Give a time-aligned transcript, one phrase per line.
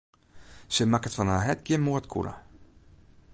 [0.77, 2.33] Sy makket fan har hert gjin moardkûle.